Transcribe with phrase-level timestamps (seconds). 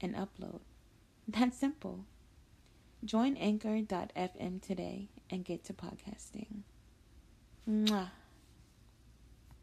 [0.00, 0.60] and upload.
[1.28, 2.04] That's simple.
[3.04, 6.62] Join anchor.fm today and get to podcasting.
[7.68, 8.10] Mwah.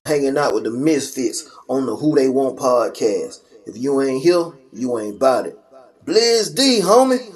[0.05, 3.41] hanging out with the misfits on the Who They Want podcast.
[3.65, 5.57] If you ain't here, you ain't about it.
[6.05, 7.33] Blizz D, homie.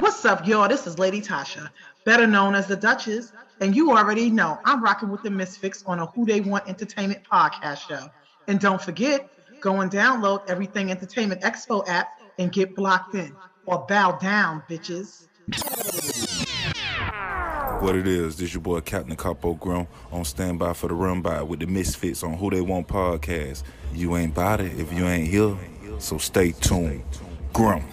[0.00, 0.68] What's up, y'all?
[0.68, 1.68] This is Lady Tasha,
[2.04, 5.98] better known as the Duchess, and you already know I'm rocking with the Misfits on
[5.98, 8.08] a Who They Want Entertainment podcast show.
[8.46, 9.28] And don't forget,
[9.60, 13.34] go and download Everything Entertainment Expo app and get blocked in
[13.66, 15.26] or bow down, bitches.
[17.80, 21.42] What it is, this your boy Captain Capo Grum on standby for the run by
[21.42, 23.62] with the Misfits on Who They Want podcast.
[23.94, 25.56] You ain't bout it if you ain't here,
[25.98, 27.04] so stay tuned.
[27.52, 27.84] Grum.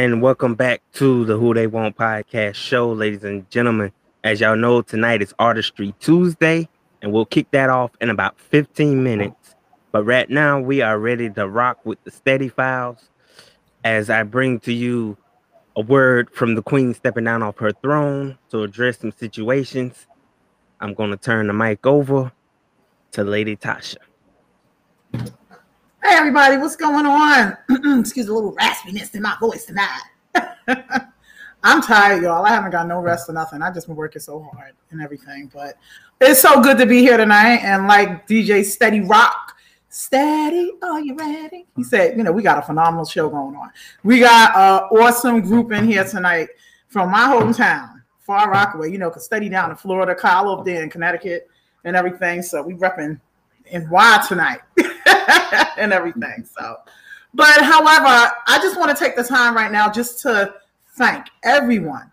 [0.00, 3.92] And welcome back to the Who They Want podcast show, ladies and gentlemen.
[4.24, 6.70] As y'all know, tonight is Artistry Tuesday,
[7.02, 9.56] and we'll kick that off in about 15 minutes.
[9.92, 13.10] But right now, we are ready to rock with the steady files
[13.84, 15.18] as I bring to you
[15.76, 20.06] a word from the Queen stepping down off her throne to address some situations.
[20.80, 22.32] I'm going to turn the mic over
[23.12, 23.98] to Lady Tasha.
[26.02, 27.58] Hey, everybody, what's going on?
[28.00, 30.00] Excuse a little raspiness in my voice tonight.
[31.62, 32.46] I'm tired, y'all.
[32.46, 33.60] I haven't got no rest or nothing.
[33.60, 35.74] I just been working so hard and everything, but
[36.18, 37.58] it's so good to be here tonight.
[37.58, 39.58] And like DJ Steady Rock,
[39.90, 41.66] Steady, are you ready?
[41.76, 43.70] He said, you know, we got a phenomenal show going on.
[44.02, 46.48] We got an awesome group in here tonight
[46.88, 48.90] from my hometown, Far Rockaway.
[48.90, 51.50] You know, cause Steady down in Florida, Kyle up there in Connecticut,
[51.84, 52.40] and everything.
[52.40, 53.20] So we repping
[53.66, 54.60] in Y tonight
[55.76, 56.44] and everything.
[56.44, 56.76] So,
[57.34, 60.54] but however, I just want to take the time right now just to
[60.96, 62.10] thank everyone,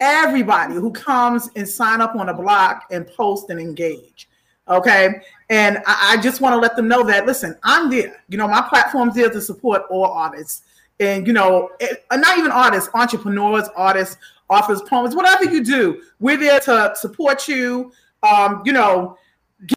[0.00, 4.28] everybody who comes and sign up on a block and post and engage.
[4.68, 5.20] Okay.
[5.48, 8.22] And I, I just want to let them know that listen, I'm there.
[8.28, 10.62] You know, my platform's there to support all artists.
[10.98, 14.16] And you know, it, not even artists, entrepreneurs, artists,
[14.48, 17.92] authors, poems, whatever you do, we're there to support you.
[18.22, 19.18] Um, you know,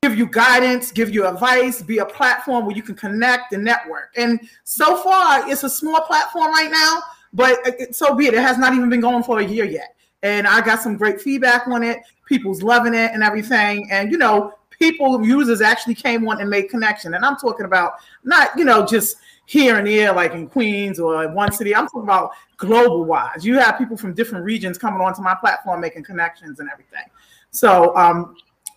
[0.02, 4.12] give you guidance, give you advice, be a platform where you can connect and network.
[4.18, 7.02] And so far, it's a small platform right now,
[7.34, 8.34] but it- so be it.
[8.34, 9.96] It has not even been going for a year yet.
[10.22, 12.02] And I got some great feedback on it.
[12.26, 13.88] People's loving it and everything.
[13.90, 17.14] And you know, people, users actually came on and made connection.
[17.14, 21.24] And I'm talking about not, you know, just here and there, like in Queens or
[21.24, 21.74] in one city.
[21.74, 23.46] I'm talking about global wise.
[23.46, 27.06] You have people from different regions coming onto my platform making connections and everything.
[27.52, 28.36] So um,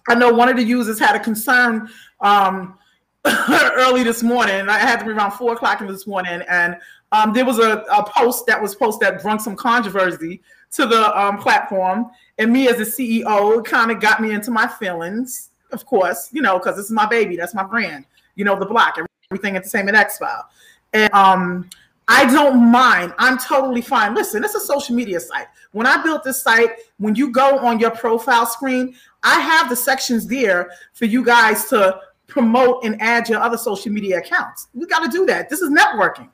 [0.08, 1.88] I know one of the users had a concern
[2.20, 2.78] um,
[3.24, 4.68] early this morning.
[4.68, 6.76] I had to be around four o'clock this morning, and
[7.12, 10.40] um, there was a, a post that was posted that brought some controversy
[10.72, 12.10] to the um, platform.
[12.38, 16.42] And me as a CEO, kind of got me into my feelings, of course, you
[16.42, 19.56] know, because this is my baby, that's my brand, you know, the block, and everything
[19.56, 20.48] Entertainment file.
[20.94, 21.70] And um,
[22.08, 23.14] I don't mind.
[23.18, 24.14] I'm totally fine.
[24.14, 25.46] Listen, it's a social media site.
[25.70, 29.76] When I built this site, when you go on your profile screen, I have the
[29.76, 34.68] sections there for you guys to promote and add your other social media accounts.
[34.74, 35.48] We got to do that.
[35.48, 36.28] This is networking.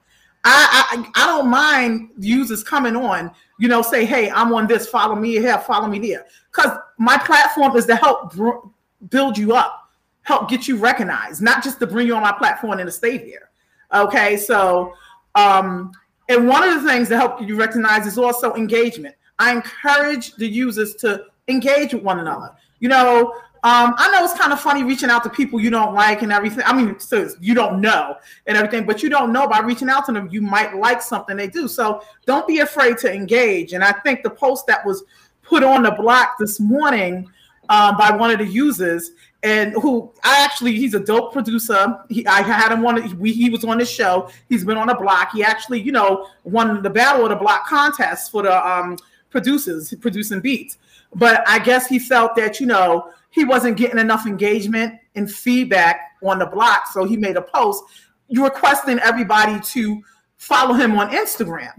[0.45, 4.89] I, I I don't mind users coming on, you know, say, hey, I'm on this,
[4.89, 6.27] follow me here, follow me there.
[6.51, 8.69] Because my platform is to help br-
[9.11, 9.91] build you up,
[10.23, 13.19] help get you recognized, not just to bring you on my platform and to stay
[13.19, 13.51] here.
[13.93, 14.93] Okay, so
[15.35, 15.93] um,
[16.29, 19.15] and one of the things to help you recognize is also engagement.
[19.39, 22.51] I encourage the users to engage with one another.
[22.81, 23.33] You know,
[23.65, 26.33] um, I know it's kind of funny reaching out to people you don't like and
[26.33, 26.63] everything.
[26.65, 28.17] I mean, so you don't know
[28.47, 31.37] and everything, but you don't know by reaching out to them, you might like something
[31.37, 31.67] they do.
[31.67, 33.73] So don't be afraid to engage.
[33.73, 35.03] And I think the post that was
[35.43, 37.29] put on the block this morning
[37.69, 39.13] um, by one of the users,
[39.43, 41.99] and who I actually he's a dope producer.
[42.09, 43.19] He, I had him on.
[43.19, 44.31] We, he was on the show.
[44.49, 45.33] He's been on the block.
[45.33, 48.97] He actually, you know, won the Battle of the Block contest for the um,
[49.31, 50.79] producers producing beats.
[51.15, 56.17] But I guess he felt that you know he wasn't getting enough engagement and feedback
[56.23, 57.85] on the block, so he made a post
[58.31, 60.03] requesting everybody to
[60.37, 61.73] follow him on Instagram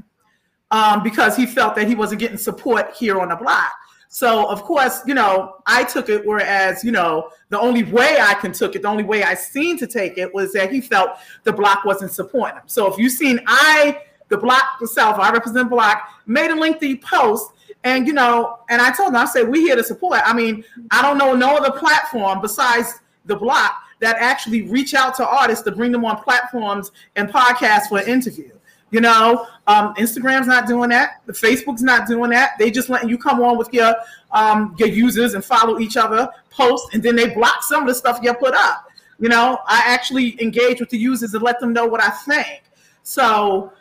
[0.72, 3.74] um, because he felt that he wasn't getting support here on the block.
[4.12, 8.34] So of course, you know, I took it whereas, you know, the only way I
[8.34, 11.12] can took it, the only way I seen to take it was that he felt
[11.44, 12.64] the block wasn't supporting him.
[12.66, 17.52] So if you seen I, the block itself, I represent block, made a lengthy post
[17.84, 20.22] and you know, and I told him, I said, we here to support.
[20.26, 25.16] I mean, I don't know no other platform besides the block that actually reach out
[25.16, 28.50] to artists to bring them on platforms and podcasts for an interview.
[28.92, 31.22] You know, um, Instagram's not doing that.
[31.28, 32.54] The Facebook's not doing that.
[32.58, 33.94] They just letting you come on with your
[34.32, 37.94] um, your users and follow each other, post, and then they block some of the
[37.94, 38.86] stuff you put up.
[39.20, 42.64] You know, I actually engage with the users and let them know what I think.
[43.04, 43.74] So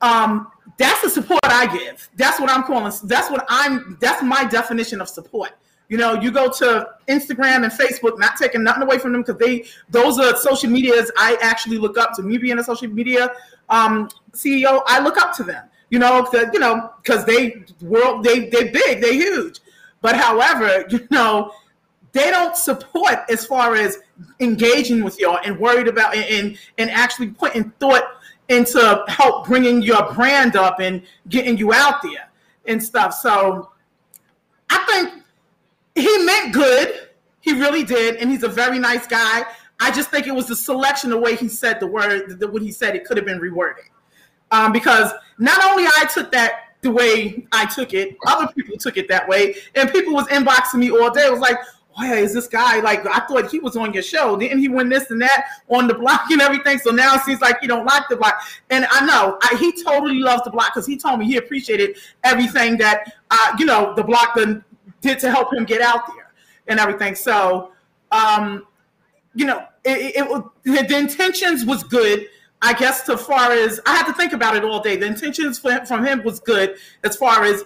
[0.00, 0.48] um,
[0.78, 2.08] that's the support I give.
[2.16, 2.92] That's what I'm calling.
[3.04, 3.98] That's what I'm.
[4.00, 5.52] That's my definition of support.
[5.88, 9.38] You know, you go to Instagram and Facebook, not taking nothing away from them because
[9.38, 12.22] they those are social medias I actually look up to.
[12.22, 13.30] Me being a social media
[13.70, 14.08] um,
[14.38, 15.64] CEO, I look up to them.
[15.90, 19.60] You know, the, you know, because they world they they big, they huge.
[20.00, 21.52] But however, you know,
[22.12, 23.98] they don't support as far as
[24.40, 28.04] engaging with y'all and worried about and and actually putting thought
[28.48, 32.30] into help bringing your brand up and getting you out there
[32.66, 33.14] and stuff.
[33.14, 33.70] So
[34.70, 35.22] I think
[35.94, 37.08] he meant good.
[37.40, 39.44] He really did, and he's a very nice guy.
[39.80, 42.62] I just think it was the selection, the way he said the word, the, what
[42.62, 43.88] he said, it could have been reworded.
[44.50, 48.96] Um, because not only I took that the way I took it, other people took
[48.96, 51.26] it that way, and people was inboxing me all day.
[51.26, 51.58] It was like,
[51.94, 53.04] why is this guy like?
[53.06, 54.36] I thought he was on your show.
[54.36, 56.78] Didn't he win this and that on the block and everything?
[56.78, 58.40] So now it seems like you don't like the block.
[58.70, 61.98] And I know I, he totally loves the block because he told me he appreciated
[62.22, 66.30] everything that uh, you know the block did to help him get out there
[66.68, 67.16] and everything.
[67.16, 67.72] So
[68.12, 68.64] um,
[69.34, 72.28] you know, it, it, it, the intentions was good.
[72.60, 74.96] I guess so far as I had to think about it all day.
[74.96, 77.64] The intentions from him was good as far as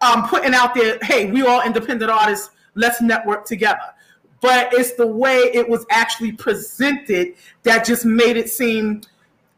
[0.00, 3.94] um, putting out there, hey, we all independent artists, let's network together.
[4.40, 9.02] But it's the way it was actually presented that just made it seem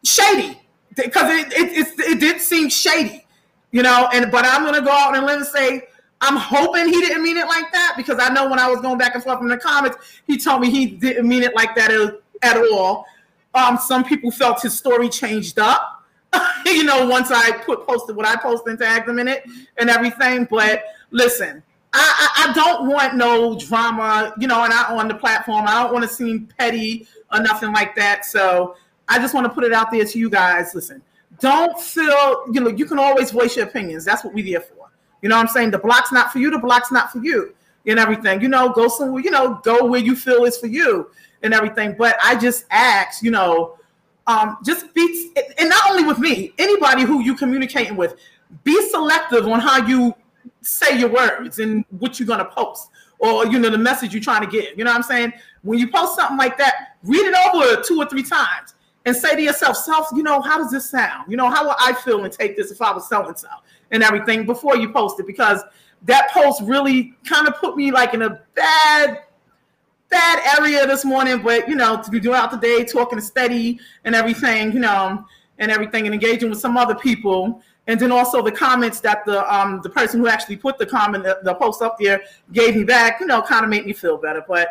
[0.04, 0.60] shady
[0.96, 3.26] because it, it, it, it did seem shady,
[3.72, 4.08] you know.
[4.12, 5.88] And but I'm gonna go out and let him say
[6.20, 8.98] I'm hoping he didn't mean it like that because I know when I was going
[8.98, 11.90] back and forth in the comments, he told me he didn't mean it like that
[12.42, 13.06] at all.
[13.58, 16.04] Um, some people felt his story changed up,
[16.66, 19.44] you know, once I put posted what I posted and tagged them in it
[19.78, 20.46] and everything.
[20.48, 21.62] But listen,
[21.92, 25.64] I, I, I don't want no drama, you know, and I on the platform.
[25.66, 28.24] I don't want to seem petty or nothing like that.
[28.24, 28.76] So
[29.08, 30.74] I just want to put it out there to you guys.
[30.74, 31.02] Listen,
[31.40, 34.04] don't feel, you know, you can always voice your opinions.
[34.04, 34.90] That's what we're there for.
[35.20, 35.72] You know what I'm saying?
[35.72, 37.54] The block's not for you, the block's not for you,
[37.86, 38.40] and everything.
[38.40, 41.10] You know, go somewhere, you know, go where you feel is for you
[41.42, 41.94] and everything.
[41.98, 43.76] But I just ask, you know,
[44.26, 48.16] um, just be and not only with me, anybody who you communicating with,
[48.64, 50.14] be selective on how you
[50.60, 54.44] say your words and what you're gonna post or you know the message you're trying
[54.44, 54.76] to get.
[54.76, 55.32] You know what I'm saying?
[55.62, 58.74] When you post something like that, read it over two or three times
[59.06, 61.30] and say to yourself, self, you know, how does this sound?
[61.30, 63.48] You know, how would I feel and take this if I was so and so?
[63.90, 65.62] and everything before you post it because
[66.02, 69.22] that post really kind of put me like in a bad
[70.10, 73.24] bad area this morning but you know to be doing out the day talking to
[73.24, 75.24] steady and everything you know
[75.58, 77.62] and everything and engaging with some other people.
[77.86, 81.24] And then also the comments that the um the person who actually put the comment
[81.24, 82.22] the, the post up there
[82.52, 84.44] gave me back you know kind of made me feel better.
[84.46, 84.68] But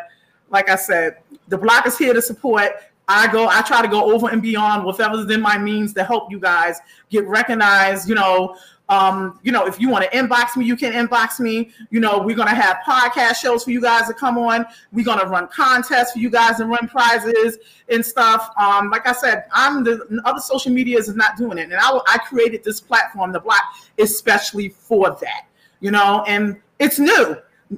[0.50, 1.18] like i said
[1.48, 2.72] the block is here to support.
[3.10, 6.30] I go, I try to go over and beyond whatever's in my means to help
[6.30, 6.78] you guys
[7.08, 8.54] get recognized, you know,
[8.88, 11.70] um, you know, if you want to inbox me, you can inbox me.
[11.90, 14.64] You know, we're gonna have podcast shows for you guys to come on.
[14.92, 17.58] We're gonna run contests for you guys and run prizes
[17.90, 18.50] and stuff.
[18.56, 21.98] Um, like I said, I'm the other social medias is not doing it, and I,
[22.06, 23.62] I created this platform, the block,
[23.98, 25.46] especially for that.
[25.80, 27.36] You know, and it's new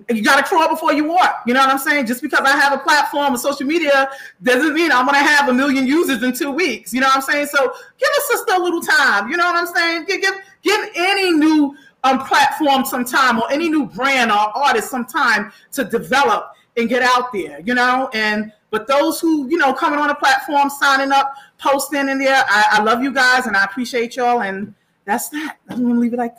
[0.08, 1.42] you got to crawl before you walk.
[1.46, 2.06] You know what I'm saying?
[2.06, 4.08] Just because I have a platform of social media
[4.42, 6.92] doesn't mean I'm to have a million users in two weeks.
[6.92, 7.46] You know what I'm saying?
[7.46, 7.58] So
[7.98, 9.28] give us just a little time.
[9.30, 10.04] You know what I'm saying?
[10.04, 14.90] Give give, give any new um, platform some time or any new brand or artist
[14.90, 17.60] some time to develop and get out there.
[17.60, 22.08] You know, and but those who you know coming on a platform, signing up, posting
[22.08, 24.42] in there, I, I love you guys and I appreciate y'all.
[24.42, 24.74] And
[25.04, 25.56] that's that.
[25.68, 26.34] I'm going to leave it like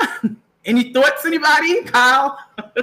[0.00, 0.30] that.
[0.66, 1.82] Any thoughts, anybody?
[1.84, 2.38] Kyle?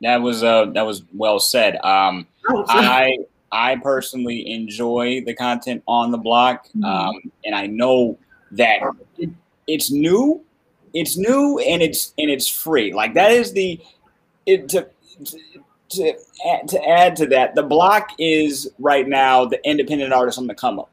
[0.00, 1.76] That was uh that was well said.
[1.82, 3.16] Um, Oh, I
[3.50, 6.84] I personally enjoy the content on the block, Mhm.
[6.84, 8.18] um, and I know
[8.50, 8.80] that
[9.66, 10.42] it's new,
[10.92, 12.92] it's new, and it's and it's free.
[12.92, 13.80] Like that is the
[14.46, 14.88] it to.
[15.20, 15.38] to
[15.90, 16.12] to
[16.48, 20.54] add, to add to that, the block is right now the independent artist on the
[20.54, 20.90] come up,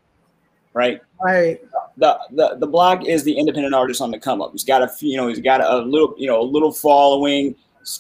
[0.74, 1.02] right?
[1.24, 1.60] right.
[1.98, 4.52] the, the the block is the independent artist on the come up.
[4.52, 7.56] He's got a few, you know, he's got a little, you know, a little following.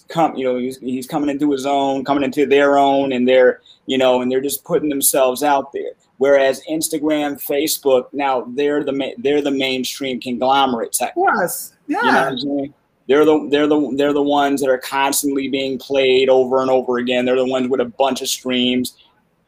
[0.09, 3.61] Come, you know, he's, he's coming into his own, coming into their own, and they're,
[3.85, 5.91] you know, and they're just putting themselves out there.
[6.17, 11.13] Whereas Instagram, Facebook, now they're the ma- they're the mainstream conglomerate type.
[11.17, 11.73] Yes.
[11.87, 11.97] Yeah.
[11.97, 12.73] You know what I'm saying?
[13.07, 16.99] They're the they're the they're the ones that are constantly being played over and over
[16.99, 17.25] again.
[17.25, 18.97] They're the ones with a bunch of streams,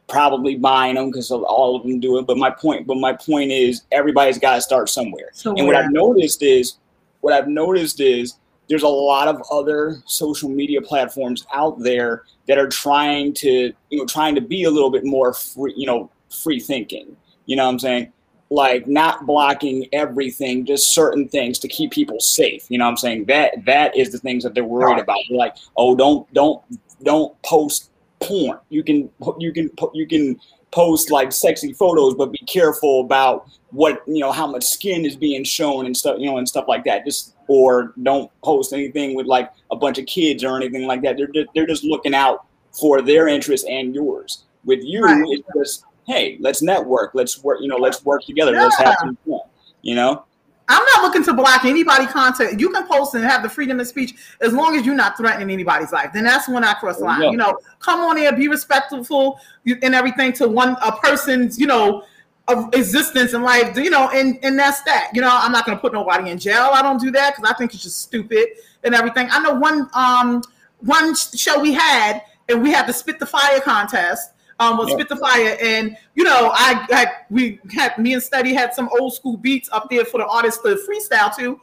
[0.08, 2.26] probably buying them because all of them do it.
[2.26, 5.30] But my point, but my point is, everybody's got to start somewhere.
[5.32, 6.74] So And what I've noticed is,
[7.20, 8.34] what I've noticed is,
[8.68, 13.98] there's a lot of other social media platforms out there that are trying to, you
[13.98, 16.10] know, trying to be a little bit more free, you know,
[16.42, 17.16] free thinking.
[17.46, 18.12] You know what I'm saying?
[18.50, 22.66] Like not blocking everything, just certain things to keep people safe.
[22.68, 23.24] You know what I'm saying?
[23.26, 25.18] That that is the things that they're worried about.
[25.30, 26.62] Like, oh, don't don't
[27.02, 27.90] don't post
[28.20, 28.58] porn.
[28.68, 30.40] You can you can you can
[30.70, 35.16] post like sexy photos, but be careful about what you know how much skin is
[35.16, 37.04] being shown and stuff you know and stuff like that.
[37.04, 41.16] Just or don't post anything with like a bunch of kids or anything like that.
[41.16, 44.44] They're they're just looking out for their interests and yours.
[44.64, 45.22] With you, Right.
[45.28, 47.12] it's just hey, let's network.
[47.14, 47.58] Let's work.
[47.60, 48.52] You know, let's work together.
[48.52, 49.40] Let's have some fun.
[49.82, 50.24] You know.
[50.66, 52.58] I'm not looking to block anybody content.
[52.58, 55.50] You can post and have the freedom of speech as long as you're not threatening
[55.50, 56.10] anybody's life.
[56.14, 57.20] Then that's when I cross the line.
[57.20, 57.30] go.
[57.30, 62.04] You know, come on there, be respectful and everything to one a person's, you know,
[62.48, 65.10] of existence in life, you know, and and that's that.
[65.14, 66.70] You know, I'm not going to put nobody in jail.
[66.72, 68.48] I don't do that because I think it's just stupid
[68.84, 69.28] and everything.
[69.30, 70.42] I know one um
[70.80, 74.30] one show we had and we had the spit the fire contest.
[74.60, 74.94] Um, was Yeah.
[74.94, 78.88] spit the fire, and you know, I, I we had me and Steady had some
[79.00, 81.60] old school beats up there for the artists to freestyle to.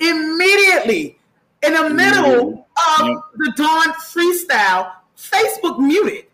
[0.00, 1.18] Immediately,
[1.62, 2.66] in the middle
[2.98, 3.14] of Yeah.
[3.36, 6.26] the dawn freestyle, Facebook muted.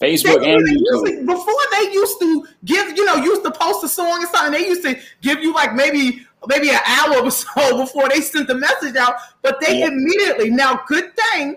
[0.00, 3.82] They Facebook and to- usually- before they used to give, you know, used to post
[3.84, 4.52] a song or something.
[4.52, 8.46] They used to give you like maybe maybe an hour or so before they sent
[8.46, 9.14] the message out.
[9.42, 9.88] But they Yeah.
[9.88, 11.56] immediately now, good thing,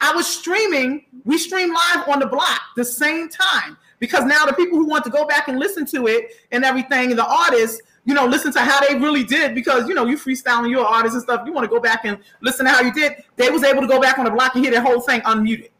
[0.00, 1.06] I was streaming.
[1.24, 5.04] We stream live on the block the same time because now the people who want
[5.04, 8.60] to go back and listen to it and everything, the artists, you know, listen to
[8.60, 11.42] how they really did because you know you freestyling your artists and stuff.
[11.46, 13.24] You want to go back and listen to how you did.
[13.36, 15.70] They was able to go back on the block and hear the whole thing unmuted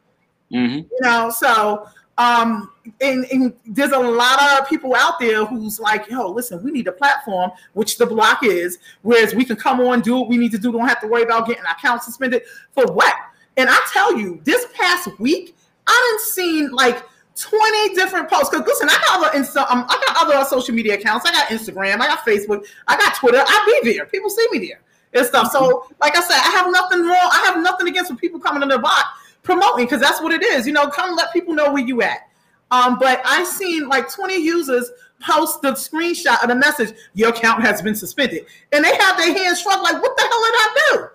[0.51, 5.79] hmm you know so um and, and there's a lot of people out there who's
[5.79, 9.79] like yo listen we need a platform which the block is whereas we can come
[9.81, 12.03] on do what we need to do don't have to worry about getting our account
[12.03, 12.43] suspended
[12.73, 13.13] for what?
[13.57, 15.55] And i tell you this past week
[15.87, 17.03] i didn't seen like
[17.35, 18.49] 20 different posts.
[18.49, 21.25] Because listen i got other Insta, um, i got other social media accounts.
[21.25, 23.41] I got instagram i got facebook i got twitter.
[23.45, 24.05] I be there.
[24.05, 24.81] People see me there
[25.13, 25.51] and stuff.
[25.51, 28.61] So like i said i have nothing wrong i have nothing against when people coming
[28.63, 29.05] in the block
[29.43, 30.67] promoting because that's what it is.
[30.67, 32.29] You know, come let people know where you at.
[32.71, 37.61] Um, but I seen like 20 users post the screenshot of the message, your account
[37.61, 38.45] has been suspended.
[38.71, 41.07] And they have their hands shrugged, like, what the hell did I do?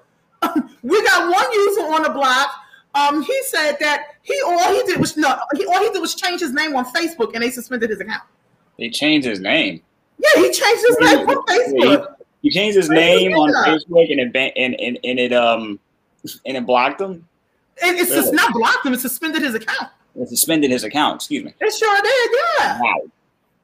[0.83, 2.51] we got one user on the block.
[2.95, 6.15] Um, he said that he all he did was no, he all he did was
[6.15, 8.23] change his name on Facebook and they suspended his account.
[8.79, 9.83] He changed his name.
[10.19, 12.15] Yeah, he changed his name on Facebook.
[12.41, 13.53] He changed his name on?
[13.67, 15.79] Facebook and it and, and and it um
[16.47, 17.27] and it blocked him.
[17.83, 18.37] And it's just Really?
[18.37, 19.91] not blocked him, it suspended his account.
[20.19, 21.17] It suspended his account.
[21.17, 21.55] Excuse me.
[21.61, 22.81] It sure did, yeah.
[22.81, 23.11] Wow.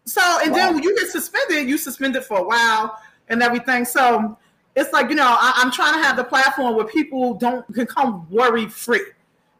[0.05, 3.85] So and then when you get suspended, you suspended for a while and everything.
[3.85, 4.37] So
[4.75, 7.87] it's like you know, I, I'm trying to have the platform where people don't can
[7.87, 9.05] come worry free.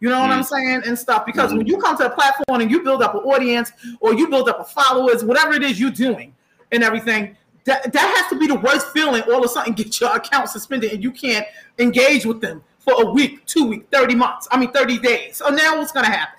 [0.01, 0.47] You know what I'm mm.
[0.47, 1.25] saying and stuff.
[1.25, 1.59] Because mm-hmm.
[1.59, 4.49] when you come to a platform and you build up an audience or you build
[4.49, 6.35] up a followers, whatever it is you're doing
[6.73, 9.23] and everything, that that has to be the worst feeling.
[9.23, 11.47] All of a sudden, get your account suspended and you can't
[11.79, 14.49] engage with them for a week, two weeks, thirty months.
[14.51, 15.37] I mean, thirty days.
[15.37, 16.39] So now what's gonna happen?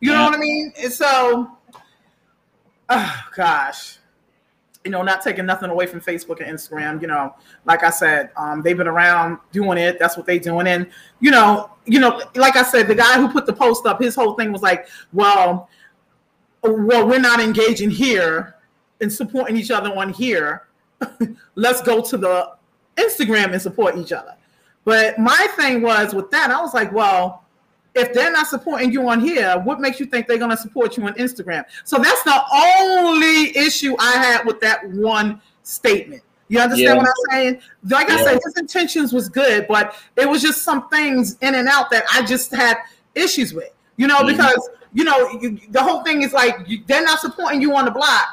[0.00, 0.72] You know what I mean?
[0.78, 1.50] And so
[2.90, 3.98] oh gosh
[4.84, 8.30] you know not taking nothing away from facebook and instagram you know like i said
[8.36, 10.88] um, they've been around doing it that's what they doing and
[11.20, 14.14] you know you know like i said the guy who put the post up his
[14.14, 15.68] whole thing was like well
[16.62, 18.56] well we're not engaging here
[19.00, 20.68] and supporting each other on here
[21.54, 22.52] let's go to the
[22.96, 24.34] instagram and support each other
[24.84, 27.44] but my thing was with that i was like well
[27.94, 30.96] if they're not supporting you on here, what makes you think they're going to support
[30.96, 31.64] you on Instagram?
[31.84, 36.20] So that's the only issue I had with that one statement.
[36.48, 36.96] You understand Yeah.
[36.96, 37.60] what I'm saying?
[37.88, 38.24] Like I Yeah.
[38.24, 42.04] said, his intentions was good, but it was just some things in and out that
[42.12, 42.78] I just had
[43.14, 43.70] issues with.
[43.96, 44.36] You know, Mhm.
[44.36, 47.84] because you know you, the whole thing is like you, they're not supporting you on
[47.84, 48.26] the block.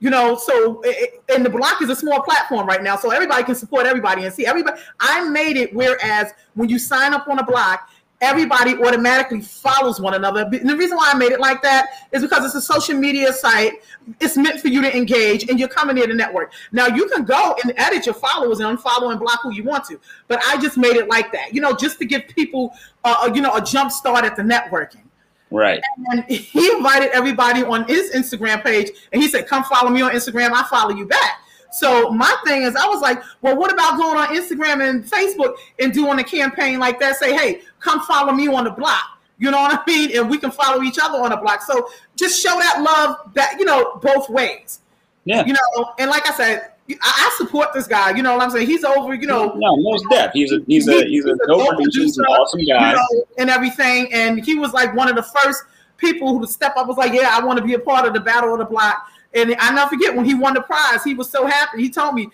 [0.00, 3.42] You know, so it, and the block is a small platform right now, so everybody
[3.42, 4.80] can support everybody and see everybody.
[5.00, 7.90] I made it whereas when you sign up on a block,
[8.20, 10.42] everybody automatically follows one another.
[10.42, 13.32] And the reason why I made it like that is because it's a social media
[13.32, 13.74] site.
[14.20, 16.52] It's meant for you to engage, and you're coming here to network.
[16.72, 19.84] Now you can go and edit your followers and unfollow and block who you want
[19.86, 21.54] to, but I just made it like that.
[21.54, 22.72] You know, just to give people,
[23.04, 25.07] uh, you know, a jump start at the networking
[25.50, 25.80] Right.
[26.10, 30.12] and he invited everybody on his Instagram page, and he said, "Come follow me on
[30.12, 30.52] Instagram.
[30.52, 31.40] I follow you back."
[31.70, 35.54] So my thing is, I was like, "Well, what about going on Instagram and Facebook
[35.78, 37.16] and doing a campaign like that?
[37.16, 40.16] Say, hey, come follow me on the block." You know what I mean?
[40.16, 41.62] And we can follow each other on the block.
[41.62, 44.80] So just show that love that you know both ways.
[45.24, 45.44] Yeah.
[45.44, 48.16] You know, and like I said, I, I support this guy.
[48.16, 48.66] You know what I'm saying?
[48.66, 49.14] He's over.
[49.14, 50.32] You know, No, most def.
[50.32, 52.00] He's a he's a he's a dope producer.
[52.00, 52.90] He's an awesome guy.
[52.92, 54.12] you know, and everything.
[54.12, 55.64] And he was like one of the first
[55.96, 58.20] people who step up was like, Yeah, I want to be a part of the
[58.20, 59.06] battle of the block.
[59.34, 61.82] And I never forget when he won the prize, he was so happy.
[61.82, 62.28] He told me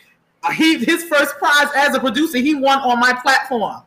[0.45, 3.83] uh, he his first prize as a producer, he won on my platform.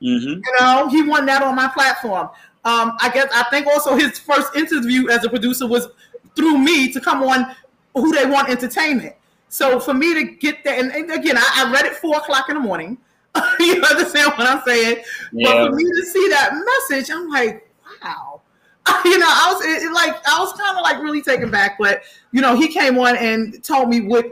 [0.00, 2.28] hmm You know, he won that on my platform.
[2.64, 5.88] Um, I guess I think also his first interview as a producer was
[6.34, 7.54] through me to come on
[7.94, 9.14] Who They Want Entertainment.
[9.56, 12.50] So for me to get that, and, and again, I, I read it four o'clock
[12.50, 12.98] in the morning.
[13.58, 15.02] you understand what I'm saying?
[15.32, 15.50] Yeah.
[15.50, 17.66] But for me to see that message, I'm like,
[18.04, 18.42] wow.
[19.06, 21.78] You know, I was it, it like I was kind of like really taken back,
[21.78, 24.26] but you know, he came on and told me what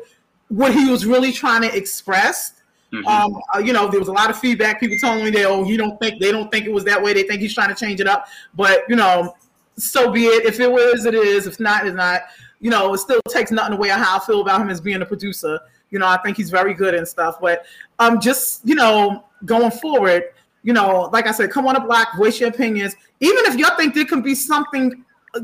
[0.49, 2.61] what he was really trying to express.
[2.93, 3.07] Mhm.
[3.07, 4.78] Um, uh, you know, there was a lot of feedback.
[4.78, 7.14] People telling me that, oh, you don't think they don't think it was that way.
[7.14, 8.26] They think he's trying to change it up.
[8.54, 9.35] But you know,
[9.76, 10.45] so be it.
[10.45, 11.47] If it was, it is.
[11.47, 12.23] If not, it's not.
[12.61, 15.02] You know, it still takes nothing away on how I feel about him as being
[15.02, 15.61] a producer.
[15.90, 17.40] You know, I think he's very good and stuff.
[17.40, 17.66] But
[17.99, 20.25] um, just you know, going forward,
[20.62, 22.95] you know, like I said, come on the block, voice your opinions.
[23.21, 25.04] Even if y'all think there can be something
[25.35, 25.40] uh,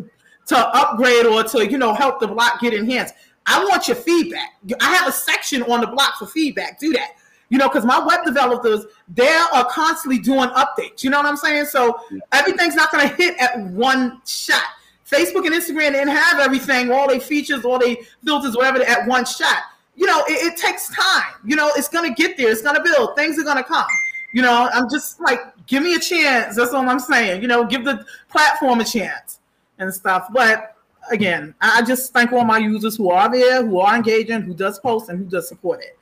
[0.47, 3.15] to upgrade or to you know help the block get enhanced.
[3.47, 4.55] I want your feedback.
[4.81, 6.79] I have a section on the block for feedback.
[6.79, 7.13] Do that.
[7.51, 11.03] You know, because my web developers, they are constantly doing updates.
[11.03, 11.67] You know what I'm saying?
[11.67, 12.01] So
[12.33, 14.63] everything's not going to hit at one shot.
[15.05, 19.25] Facebook and Instagram didn't have everything, all their features, all their filters, whatever, at one
[19.25, 19.65] shot.
[19.97, 21.35] You know, it, it takes time.
[21.45, 22.53] You know, it's going to get there.
[22.53, 23.17] It's going to build.
[23.17, 23.89] Things are going to come.
[24.33, 26.55] You know, I'm just like, give me a chance.
[26.55, 27.43] That's all I'm saying.
[27.43, 29.41] You know, give the platform a chance
[29.81, 30.29] and stuff.
[30.33, 30.77] But
[31.11, 34.55] again, I I just thank all my users who are there, who are engaging, who
[34.55, 35.99] does post, and who does support it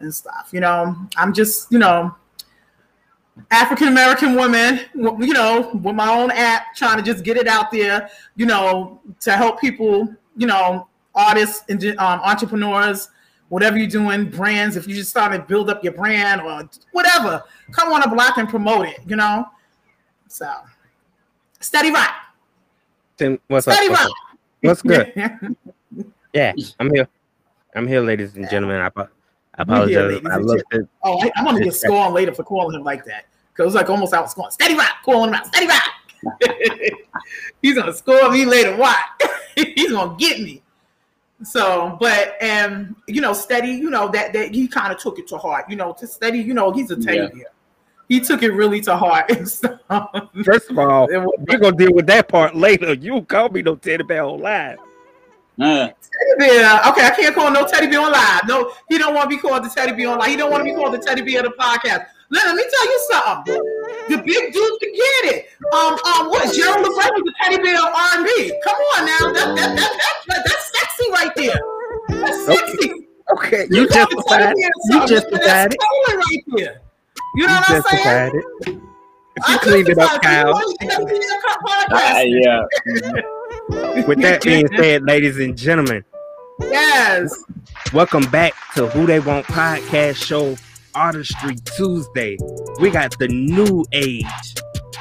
[0.00, 0.50] and stuff.
[0.52, 2.14] You know, I'm just, you know,
[3.50, 7.70] African American woman, you know, with my own app, trying to just get it out
[7.70, 13.08] there, you know, to help people, you know, artists and um, entrepreneurs,
[13.48, 14.76] whatever you're doing, brands.
[14.76, 18.36] If you just start to build up your brand or whatever, come on a block
[18.38, 19.00] and promote it.
[19.06, 19.46] You know,
[20.28, 20.52] so
[21.60, 22.14] steady rock,
[23.16, 23.74] Tim, what's up?
[23.74, 24.12] steady What's, rock.
[24.60, 25.56] What's good?
[26.32, 27.08] Yeah, I'm here.
[27.74, 28.80] I'm here, ladies and gentlemen.
[28.80, 29.06] I,
[29.60, 30.12] I apologize.
[30.12, 32.84] ladies I and looked at Oh, I, I'm gonna get scorned later for calling him
[32.84, 33.26] like that.
[33.54, 35.90] Cause it was like almost I was going steady rock, calling him out, steady rock.
[37.62, 38.76] He's gonna score me later.
[38.76, 38.96] What?
[39.56, 40.62] He's gonna get me.
[41.42, 45.26] So, but um, you know, steady, you know, that that he kind of took it
[45.28, 45.66] to heart.
[45.68, 47.44] You know, to steady, you know, he's a teddy Yeah.
[48.08, 49.48] He took it really to heart and.
[50.44, 52.92] First of all, It was- we're gonna deal with that part later.
[52.94, 54.78] You don't call me no teddy bear on live.
[55.60, 56.80] Uh, Teddy bear.
[56.88, 58.42] Okay, I can't call no teddy bear on live.
[58.48, 60.28] No, he don't want to be called the teddy bear on live.
[60.28, 62.06] He don't want to be called the teddy bear of the podcast.
[62.30, 63.62] Let, let me tell you something.
[64.08, 65.46] The big dude can get it.
[65.74, 66.54] Um, um, what?
[66.54, 68.52] Gerald Levert was the teddy bear of R&B.
[68.64, 71.60] Come on now, that, that, that, that, that's sexy right there.
[72.08, 72.92] That's sexy.
[73.34, 74.72] Okay, you call the justified teddy it.
[74.88, 75.78] bear You justified it.
[75.78, 76.80] right there.
[77.36, 78.42] You know You what I'm saying?
[78.66, 78.80] it.
[79.42, 80.54] I You cleaned it up, Kyle.
[80.60, 80.88] You you
[81.92, 83.20] uh, yeah.
[83.70, 86.04] With that being said, ladies and gentlemen,
[86.60, 87.32] Yes.
[87.92, 90.56] welcome back to Who They Want Podcast Show
[90.94, 92.36] Artistry Tuesday.
[92.80, 94.24] We got the new age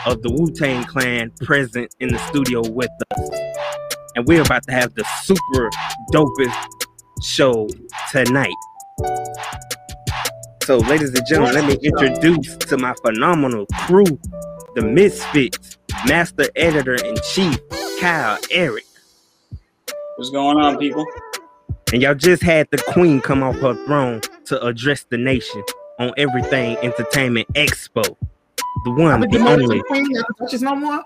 [0.06, 3.30] of the Wu Tang Clan present in the studio with us.
[4.16, 5.70] And we're about to have the super
[6.14, 7.68] dopest show
[8.12, 8.54] tonight.
[10.64, 14.06] So, ladies and gentlemen, let me introduce to my phenomenal crew,
[14.76, 15.78] the Misfits,
[16.08, 17.58] Master Editor in Chief,
[18.00, 18.86] Kyle Eric.
[20.16, 21.06] What's going on, people?
[21.92, 25.62] And y'all just had the queen come off her throne to address the nation
[26.00, 28.04] on Everything Entertainment Expo.
[28.86, 29.82] The one, the the only.
[29.84, 31.04] queen, the Duchess no more.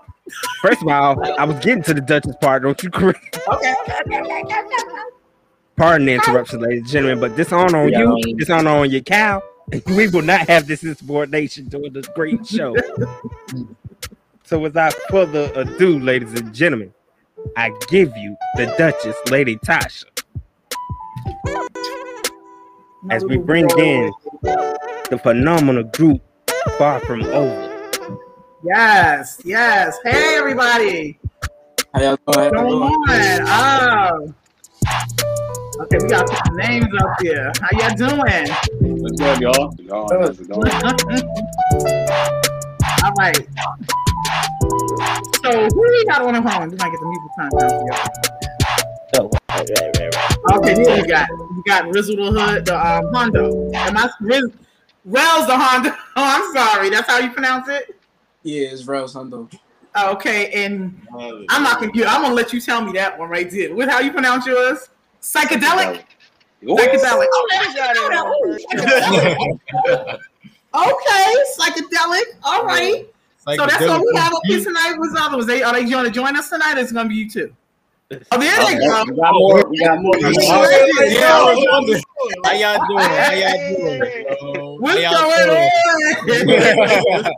[0.62, 3.16] First of all, I was getting to the Duchess part, don't you, Chris?
[3.48, 5.02] Okay, okay, okay, okay, okay, okay.
[5.76, 9.00] Pardon the interruption, ladies and gentlemen, but this on on you, this on on your
[9.00, 9.42] cow.
[9.86, 12.76] We will not have this insubordination during this great show.
[14.44, 16.92] so without further ado, ladies and gentlemen,
[17.56, 20.04] I give you the Duchess, Lady Tasha,
[23.10, 24.12] as we bring in
[25.10, 26.20] the phenomenal group
[26.78, 27.70] Far From Over.
[28.62, 29.98] Yes, yes.
[30.04, 31.18] Hey, everybody.
[31.94, 32.52] How y'all What's doing?
[32.52, 32.92] going on?
[33.46, 34.34] Oh.
[35.80, 37.52] Okay, we got some names up here.
[37.60, 38.48] How y'all doing?
[39.02, 39.74] What's good, y'all?
[39.78, 40.70] Y'all, how's it going?
[43.04, 43.46] All right.
[45.44, 46.70] So who we got on the phone?
[46.70, 49.30] We might get the music time down for y'all.
[50.58, 53.70] Okay, here we got we got Rizzle the Hood, the um, Hondo.
[53.74, 54.50] Am I Riz,
[55.04, 55.90] Wells the Hondo?
[56.16, 56.90] Oh, I'm sorry.
[56.90, 57.98] That's how you pronounce it.
[58.44, 59.50] Yeah, it's Rose Hundo.
[59.96, 61.00] Okay, and
[61.50, 62.08] I'm not confused.
[62.08, 63.74] I'm gonna let you tell me that one right there.
[63.74, 64.88] With how you pronounce yours?
[65.20, 66.04] Psychedelic.
[66.62, 67.26] Psychedelic.
[67.32, 67.74] Oh, that's-
[70.74, 72.24] okay, psychedelic.
[72.42, 73.06] All right.
[73.46, 74.94] So that's what we have up here tonight.
[74.96, 75.46] What's the other ones?
[75.46, 76.78] They are they going to join us tonight?
[76.78, 77.54] It's gonna be you too.
[78.10, 79.04] Oh, there they go.
[79.08, 79.68] We got more.
[79.68, 80.16] We got more.
[80.18, 80.28] Yeah.
[82.44, 83.04] How y'all doing?
[83.04, 83.98] How y'all doing?
[84.54, 84.76] bro?
[84.76, 86.64] What's y'all going doing?
[87.24, 87.32] on?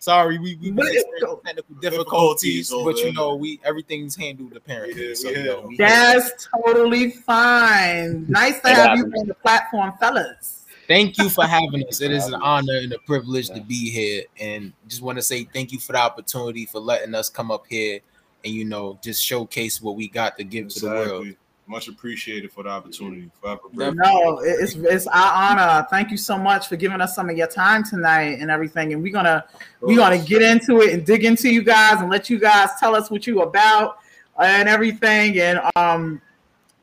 [0.00, 5.14] Sorry, we we What is experienced technical difficulties, but you know we everything's handled apparently.
[5.14, 8.26] So you know, That's totally fine.
[8.28, 10.59] Nice to have you on the platform, fellas.
[10.90, 12.00] Thank you for having us.
[12.00, 15.44] It is an honor and a privilege to be here, and just want to say
[15.44, 18.00] thank you for the opportunity for letting us come up here
[18.44, 21.28] and you know just showcase what we got to give to the world.
[21.66, 23.30] Much appreciated for the opportunity.
[23.40, 25.86] Forever No, it's it's our honor.
[25.88, 28.92] Thank you so much for giving us some of your time tonight and everything.
[28.92, 29.44] And we're gonna
[29.80, 32.96] we're gonna get into it and dig into you guys and let you guys tell
[32.96, 33.98] us what you about
[34.42, 35.38] and everything.
[35.38, 36.20] And um,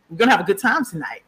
[0.10, 1.24] we're gonna have a good time tonight.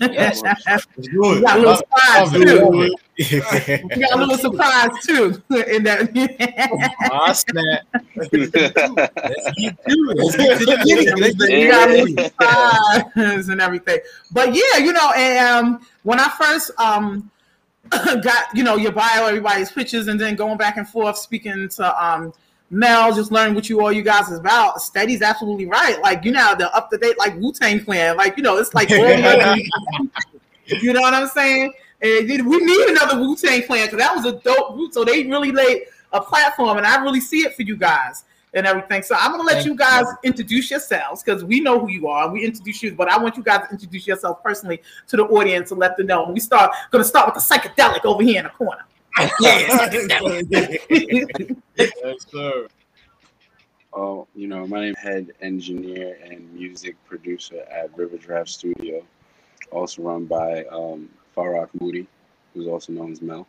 [0.00, 0.42] Yes.
[0.66, 2.96] Let's we got a little surprise too.
[3.16, 6.90] We got a little surprise too in that.
[7.12, 7.82] Ah, snap.
[8.16, 10.18] Let's get to it.
[10.18, 11.16] Let's get to the video.
[11.16, 13.98] Let's get to We got a little surprise and everything.
[14.32, 17.30] But yeah, you know, and um, when I first um
[17.90, 22.04] got you know your bio, everybody's pictures, and then going back and forth speaking to
[22.04, 22.32] um
[22.70, 24.80] Mel, just learn what you all you guys is about.
[24.80, 26.00] Steady's absolutely right.
[26.00, 28.16] Like you know, the up to date like Wu Tang Clan.
[28.16, 28.90] Like you know, it's like
[30.66, 31.72] you know what I'm saying.
[32.02, 34.92] And we need another Wu Tang Clan because that was a dope group.
[34.92, 38.24] So they really laid a platform, and I really see it for you guys
[38.54, 39.02] and everything.
[39.02, 39.78] So I'm gonna let Thank you you.
[39.78, 42.30] guys introduce yourselves because we know who you are.
[42.30, 45.70] We introduce you, but I want you guys to introduce yourself personally to the audience
[45.70, 46.24] and let them know.
[46.24, 48.84] And We start gonna start with the psychedelic over here in the corner.
[51.76, 52.68] Yes, sir.
[53.92, 59.02] Oh, you know, my name is head engineer and music producer at River Draft Studio,
[59.70, 62.06] also run by um, Farrak Moody,
[62.52, 63.46] who's also known as Mel.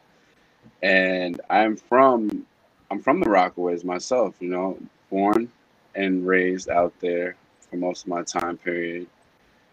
[0.83, 2.45] And I'm from
[2.91, 4.77] I'm from the Rockaways myself, you know,
[5.09, 5.51] born
[5.95, 9.07] and raised out there for most of my time period.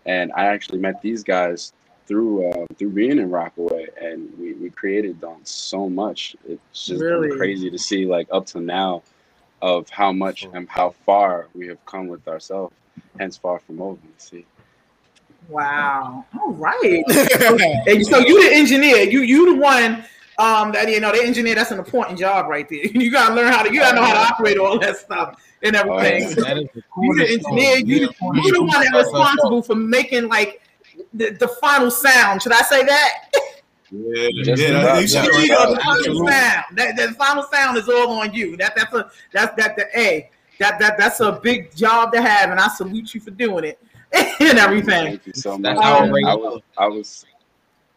[0.07, 1.73] And I actually met these guys
[2.07, 3.72] through uh, through being in Rockaway,
[4.03, 6.37] and we, we created on so much.
[6.49, 7.37] It's just Really?
[7.37, 9.03] crazy to see, like up to now,
[9.61, 12.75] of how much and how far we have come with ourselves.
[13.19, 14.01] Hence, far from over.
[14.03, 14.47] You see.
[15.49, 16.25] Wow.
[16.41, 17.05] All right.
[17.87, 18.99] And so you the engineer.
[18.99, 20.05] You you the one
[20.39, 21.55] um that you know the engineer.
[21.55, 22.85] That's an important job right there.
[22.93, 23.73] You gotta learn how to.
[23.73, 26.25] You gotta know how to operate all that stuff and everything.
[26.39, 27.77] Oh, That is the You the engineer.
[27.77, 30.63] You the, you the one that's responsible for making like
[31.15, 32.43] the, the final sound.
[32.43, 33.31] Should I say that?
[33.93, 35.31] Yeah, Just yeah, about, you should yeah.
[35.31, 35.83] do the that.
[35.83, 36.65] final sound.
[36.79, 38.57] That the final sound is all on you.
[38.57, 42.51] That that's a that's that the a that that that's a big job to have,
[42.51, 43.79] and I salute you for doing it
[44.41, 45.07] and everything.
[45.07, 45.77] Thank you so much.
[45.77, 47.27] how I, I'm raised I was, I was,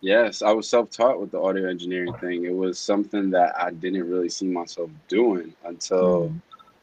[0.01, 2.43] yes, I was self-taught with the audio engineering thing.
[2.43, 6.38] It was something that I didn't really see myself doing until, mm-hmm.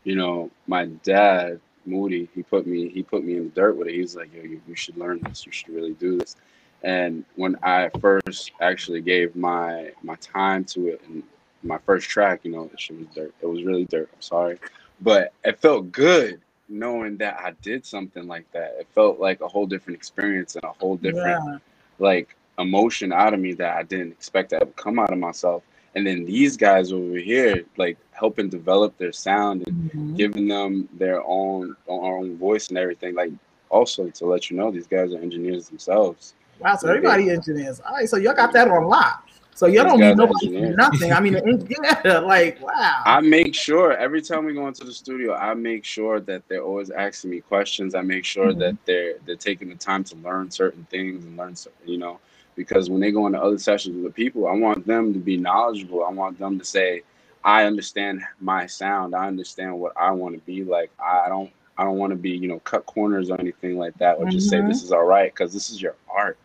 [0.05, 3.89] you know, my dad, Moody, he put me, he put me in the dirt with
[3.89, 3.95] it.
[3.95, 5.45] He was like, "Yo, you, you should learn this.
[5.45, 6.37] You should really do this."
[6.83, 11.23] And when I first actually gave my my time to it, and
[11.63, 13.35] my first track, you know, it was dirt.
[13.41, 14.11] It was really dirt.
[14.13, 14.59] I'm sorry,
[15.01, 18.77] but it felt good knowing that I did something like that.
[18.81, 21.59] It felt like a whole different experience and a whole different Yeah.
[21.99, 25.63] like emotion out of me that I didn't expect to ever come out of myself.
[25.95, 30.17] And then these guys over here, like helping develop their sound and Mhm.
[30.17, 33.15] giving them their own own voice and everything.
[33.15, 33.33] Like
[33.69, 36.35] also to let you know, these guys are engineers themselves.
[36.63, 37.81] Wow, so everybody engineers.
[37.81, 39.29] All right, so y'all got that on lock.
[39.55, 41.13] So y'all don't need nobody for nothing.
[41.13, 41.35] I mean,
[42.05, 43.03] yeah, like wow.
[43.05, 46.63] I make sure every time we go into the studio, I make sure that they're
[46.63, 47.95] always asking me questions.
[47.95, 48.59] I make sure Mhm.
[48.61, 52.19] that they're they're taking the time to learn certain things and learn, certain, you know,
[52.57, 56.05] because when they go into other sessions with people, I want them to be knowledgeable.
[56.05, 57.03] I want them to say,
[57.45, 59.15] I understand my sound.
[59.15, 60.91] I understand what I want to be like.
[60.99, 64.19] I don't I don't want to be you know cut corners or anything like that,
[64.19, 64.69] or just say Mhm.
[64.69, 66.39] this is all right because this is your art.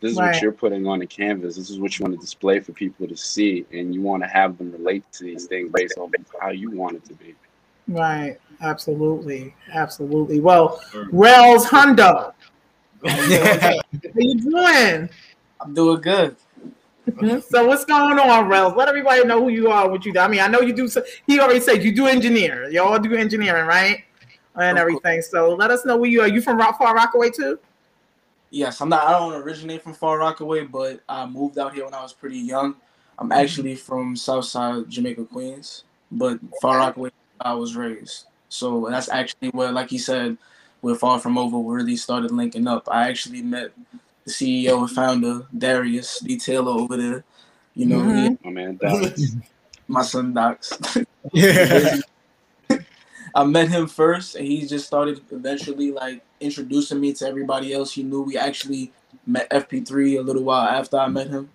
[0.00, 0.32] This is Right.
[0.32, 1.56] what you're putting on the canvas.
[1.56, 4.28] This is what you want to display for people to see, and you want to
[4.28, 6.10] have them relate to these things based on
[6.40, 7.34] how you want it to be.
[7.88, 8.38] Right.
[8.62, 9.54] Absolutely.
[9.72, 10.40] Absolutely.
[10.40, 10.80] Well,
[11.12, 12.32] Rels Hundo.
[13.06, 13.80] How
[14.16, 15.08] you doing?
[15.60, 16.36] I'm doing good.
[17.08, 17.40] Mm-hmm.
[17.40, 18.74] So what's going on, Rels?
[18.76, 20.18] Let everybody know who you are, what you do.
[20.18, 20.88] I mean, I know you do.
[21.26, 22.70] He already said you do engineer.
[22.70, 24.04] You all do engineering, right?
[24.56, 25.22] And everything.
[25.22, 26.28] So let us know where you are.
[26.28, 27.58] You from Rock Far Rockaway too?
[28.50, 29.06] Yes, I'm not.
[29.06, 32.38] I don't originate from Far Rockaway, but I moved out here when I was pretty
[32.38, 32.74] young.
[33.18, 33.40] I'm mm-hmm.
[33.40, 37.10] actually from Southside Jamaica, Queens, but Far Rockaway
[37.40, 38.26] I was raised.
[38.48, 40.36] So that's actually where, like he said,
[40.80, 42.88] where Far From Over We really started linking up.
[42.90, 43.70] I actually met
[44.24, 47.24] the CEO and founder Darius D Taylor over there.
[47.74, 48.48] You know, he- mm-hmm.
[48.48, 49.36] My man, Dallas.
[49.86, 50.72] my son Docs.
[51.32, 51.98] Yeah.
[53.34, 57.92] I met him first, and he just started eventually like introducing me to everybody else
[57.92, 58.22] he knew.
[58.22, 58.92] We actually
[59.26, 61.50] met FP3 a little while after I met him.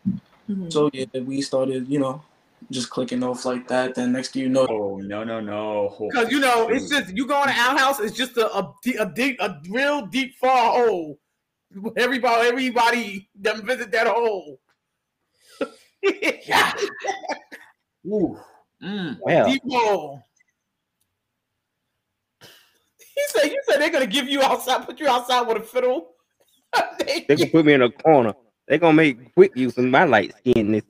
[0.70, 2.24] So yeah, we started, you know,
[2.72, 3.96] just clicking off like that.
[3.96, 7.28] Then next thing you know, oh no no no, Because you know, it's just you
[7.28, 11.20] go in the outhouse, it's just a a, a deep, a real deep far hole.
[11.98, 14.60] Everybody, everybody that visit that hole.
[16.02, 16.74] yeah.
[18.08, 18.40] Ooh.
[18.82, 19.18] Mm.
[19.22, 19.50] Well.
[19.50, 20.24] Deep hole.
[23.16, 26.12] He said, "You said they're gonna give you outside, put you outside with a fiddle."
[27.00, 28.34] They can put me in a corner.
[28.68, 30.84] They're gonna make quick use of my light skinness.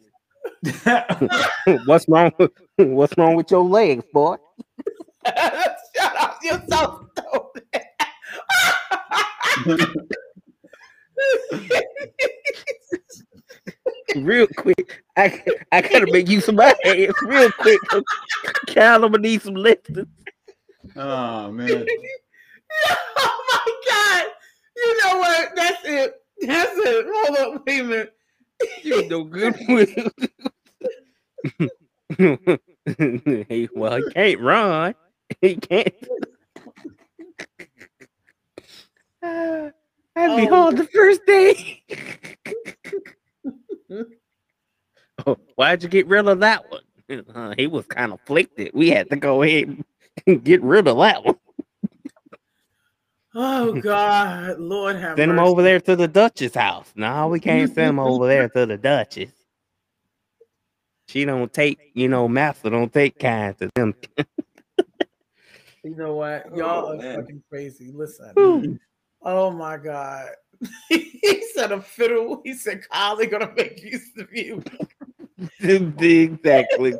[1.86, 2.32] what's wrong?
[2.40, 4.36] with- What's wrong with your legs, boy?
[5.26, 7.74] Shut up, you're so stupid.
[14.16, 17.80] Real quick, I I gotta make use of my hands real quick.
[18.68, 20.06] Callum will need some lifting.
[20.96, 21.86] Oh man.
[22.88, 24.26] oh my god!
[24.76, 25.52] You know what?
[25.56, 26.22] That's it.
[26.42, 27.06] That's it.
[27.10, 28.14] Hold up, wait a minute.
[28.84, 29.90] You no good with.
[33.48, 34.96] hey, well, he can't run.
[35.42, 35.94] He can't.
[39.22, 39.70] Uh,
[40.16, 40.72] That'd be Oh.
[40.72, 41.84] the first day.
[45.28, 46.82] oh, why'd you get rid of that one?
[47.36, 48.72] Uh, he was kind of afflicted.
[48.74, 49.84] We had to go ahead
[50.28, 51.38] and get rid of that one.
[53.34, 56.92] Oh God, Lord have Send him over there to the Duchess house.
[56.96, 59.32] No, we can't send him over there to the Duchess.
[61.08, 63.94] She don't take, you know, master don't take kind to them.
[65.84, 66.46] You know what?
[66.52, 67.22] Oh, Y'all Oh, are man.
[67.22, 67.92] fucking crazy.
[67.94, 68.32] Listen.
[68.36, 68.80] Whew.
[69.22, 70.30] Oh my God.
[70.90, 72.42] he said a fiddle.
[72.44, 74.64] He said Kyle, they're gonna make use of you.
[75.60, 76.96] exactly.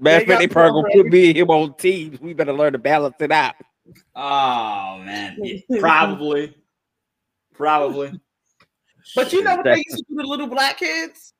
[0.00, 2.20] Matter They of fact, they probably gonna put me and him on teams.
[2.20, 3.54] We better learn to balance it out.
[4.14, 5.36] Oh man.
[5.40, 6.54] Yeah, Probably.
[7.54, 8.12] Probably.
[9.16, 11.32] But you know what they used to do to little black kids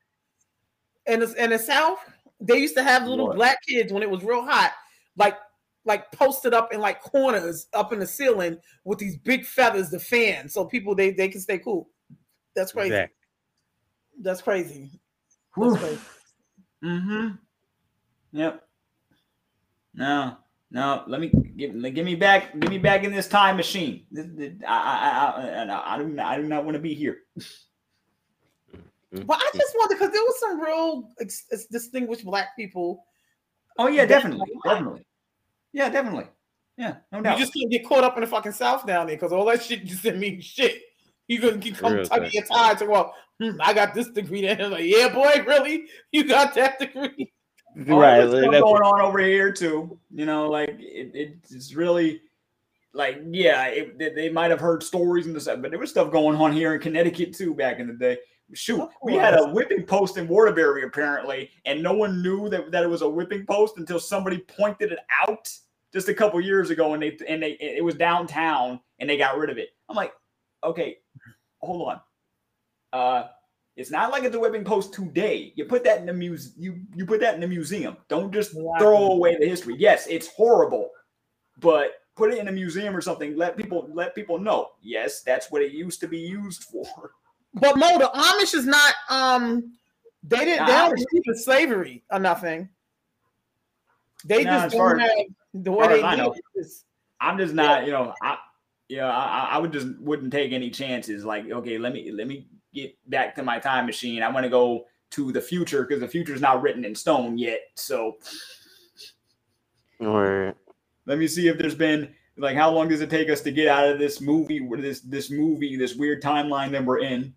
[1.05, 1.99] in the in the South?
[2.41, 3.35] They used to have little What?
[3.35, 4.73] black kids when it was real hot,
[5.15, 5.37] like
[5.85, 9.99] like posted up in like corners up in the ceiling with these big feathers, the
[9.99, 11.89] fan, so people they they can stay cool.
[12.55, 12.89] That's crazy.
[12.89, 13.15] Exactly.
[14.21, 14.99] That's crazy.
[15.55, 15.99] That's crazy.
[16.83, 17.27] Mm-hmm.
[18.31, 18.67] Yep.
[19.95, 20.37] No,
[20.71, 21.03] no.
[21.07, 22.57] Let me give, give me back.
[22.59, 24.05] Give me back in this time machine.
[24.11, 26.25] This, this, I, I, I, I, I do not.
[26.25, 27.17] I do not want to be here.
[29.11, 33.05] But I just wonder because there was some real ex- ex- distinguished black people.
[33.77, 35.05] Oh yeah, definitely, a definitely.
[35.73, 36.27] Yeah, definitely.
[36.77, 37.39] Yeah, no doubt.
[37.39, 39.63] You just can't get caught up in the fucking South down there because all that
[39.63, 40.81] shit just didn't mean shit.
[41.27, 42.33] You gonna keep come Real tugging good.
[42.33, 44.41] your tie to well, hmm, I got this degree.
[44.41, 45.87] Then like, yeah, boy, really?
[46.11, 47.31] You got that degree?
[47.75, 48.27] Right.
[48.27, 49.99] stuff going on over here too.
[50.11, 52.21] You know, like it, it's really
[52.93, 56.37] like yeah, it, they, might have heard stories and stuff but there was stuff going
[56.37, 58.17] on here in Connecticut too back in the day.
[58.53, 62.83] Shoot, we had a whipping post in Waterbury apparently, and no one knew that, that
[62.83, 65.47] it was a whipping post until somebody pointed it out
[65.93, 69.37] just a couple years ago, and they and they it was downtown, and they got
[69.37, 69.69] rid of it.
[69.87, 70.13] I'm like,
[70.63, 70.97] okay,
[71.59, 72.01] hold on.
[72.91, 73.27] Uh,
[73.79, 75.53] it's not like it's a whipping post today.
[75.55, 76.53] You put that in the muse.
[76.57, 77.95] You you put that in the museum.
[78.09, 79.75] Don't just throw away the history.
[79.77, 80.89] Yes, it's horrible,
[81.61, 83.37] but put it in a museum or something.
[83.37, 84.71] Let people let people know.
[84.81, 86.85] Yes, that's what it used to be used for.
[87.53, 89.73] But Mo, the Amish is not um
[90.23, 90.67] They didn't.
[90.67, 92.69] They don't believe in slavery or nothing.
[94.25, 95.09] They Nah, just don't have
[95.53, 96.31] the way they I did know.
[96.33, 96.43] it.
[96.55, 96.83] It's-
[97.21, 98.37] I'm just not, you know, I
[98.89, 101.25] yeah, I- I would just wouldn't take any chances.
[101.25, 104.21] Like, okay, let me let me get back to my time machine.
[104.23, 107.37] I want to go to the future because the future is not written in stone
[107.37, 107.61] yet.
[107.75, 108.17] So
[109.99, 110.55] Or
[111.05, 113.67] let me see if there's been like how long does it take us to get
[113.67, 117.33] out of this movie, this this movie, this weird timeline that we're in.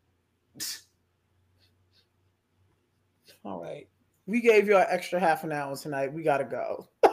[3.44, 3.88] All right.
[4.26, 6.12] We gave you an extra half an hour tonight.
[6.12, 6.88] We gotta go.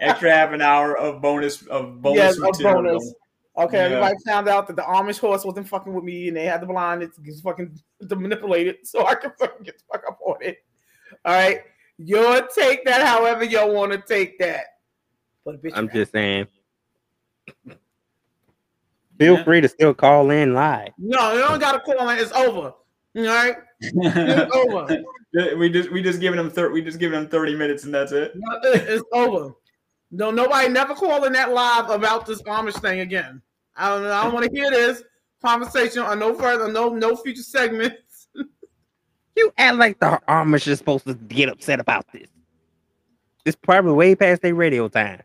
[0.00, 2.82] Extra half an hour of bonus of bonus yes, a material.
[2.82, 3.14] bonus.
[3.56, 3.84] Okay, Yeah.
[3.84, 6.66] everybody found out that the Amish horse wasn't fucking with me, and they had the
[6.66, 10.18] blind it's it's fucking to manipulate it so I can fucking get the fuck up
[10.26, 10.58] on it.
[11.24, 11.60] All right,
[11.98, 14.64] you'll take that however you want to take that.
[15.44, 16.46] But bitch, I'm just saying.
[19.18, 20.88] Feel free to still call in live.
[20.98, 22.18] no, you don't gotta call in.
[22.18, 22.72] It's over.
[23.16, 25.04] All right, it's over.
[25.56, 28.10] we just we just giving them thir- we just giving them 30 minutes and that's
[28.10, 28.32] it.
[28.34, 29.52] No, It's over.
[30.10, 33.42] No, nobody never calling that live about this Amish thing again.
[33.76, 34.12] I don't know.
[34.12, 35.02] I don't want to hear this
[35.42, 38.28] conversation or no further, no no future segments.
[39.36, 42.28] You act like the Amish is supposed to get upset about this.
[43.44, 45.22] It's probably way past their radio time.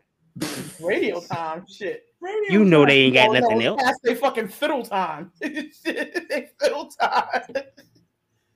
[0.82, 2.06] Radio time, shit.
[2.20, 2.88] Radio You know time.
[2.90, 3.82] they ain't got Oh, no, nothing it's else.
[3.84, 5.32] Past their fucking fiddle time.
[5.40, 7.44] they fiddle time.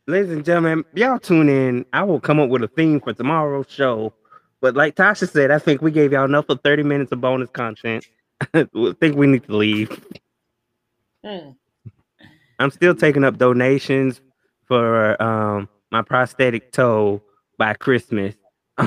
[0.07, 1.86] Ladies and gentlemen, y'all tune in.
[1.93, 4.12] I will come up with a theme for tomorrow's show.
[4.63, 7.49] But like Tasha said, I think we gave y'all enough for 30 minutes of bonus
[7.49, 8.08] content.
[8.54, 8.65] I
[8.97, 9.89] think we need to leave.
[11.21, 11.49] Hmm.
[12.60, 14.21] I'm still taking up donations
[14.65, 17.21] for um my prosthetic toe
[17.58, 18.36] by Christmas.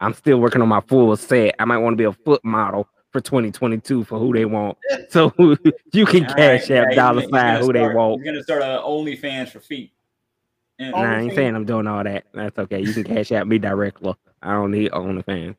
[0.00, 1.54] I'm still working on my full set.
[1.60, 4.74] I might want to be a foot model for 2022 for WhoDeyWant.
[5.08, 5.32] So
[5.92, 8.20] you can All cash right, out yeah, dollar he's gonna sign who they start- want.
[8.22, 9.92] He's gonna start a OnlyFans for feet.
[10.80, 12.24] And- Nah, I ain't saying I'm doing all that.
[12.34, 12.80] That's okay.
[12.80, 14.16] You can cash out me directly.
[14.42, 15.56] I don't need OnlyFans.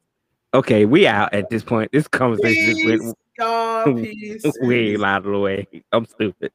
[0.53, 1.91] Okay, we out at this point.
[1.91, 3.93] This conversation just Peace, went y'all.
[4.03, 4.45] Peace.
[4.59, 5.67] way out of the way.
[5.91, 6.51] I'm stupid.